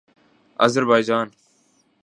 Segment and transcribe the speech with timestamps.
[0.59, 1.31] Azerbaijan